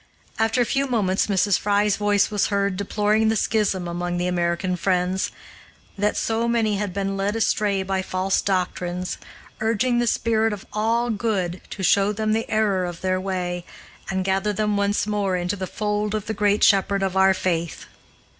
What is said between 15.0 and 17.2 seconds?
more into the fold of the great Shepherd of